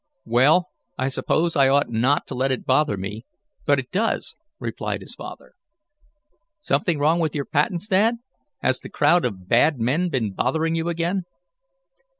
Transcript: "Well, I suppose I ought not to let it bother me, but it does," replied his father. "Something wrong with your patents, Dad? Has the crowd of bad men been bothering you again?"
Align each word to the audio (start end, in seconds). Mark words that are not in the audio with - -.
"Well, 0.25 0.69
I 0.97 1.09
suppose 1.09 1.55
I 1.55 1.69
ought 1.69 1.91
not 1.91 2.25
to 2.25 2.33
let 2.33 2.51
it 2.51 2.65
bother 2.65 2.97
me, 2.97 3.23
but 3.67 3.77
it 3.77 3.91
does," 3.91 4.35
replied 4.59 5.01
his 5.01 5.13
father. 5.13 5.53
"Something 6.59 6.97
wrong 6.97 7.19
with 7.19 7.35
your 7.35 7.45
patents, 7.45 7.87
Dad? 7.87 8.15
Has 8.63 8.79
the 8.79 8.89
crowd 8.89 9.25
of 9.25 9.47
bad 9.47 9.79
men 9.79 10.09
been 10.09 10.33
bothering 10.33 10.73
you 10.73 10.89
again?" 10.89 11.25